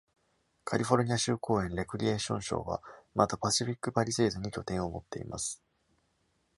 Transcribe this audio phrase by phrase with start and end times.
[0.63, 2.81] カリフォルニア州公園レクリエーション省は
[3.13, 5.61] また、パシフィックパリセーズに拠点を持っています。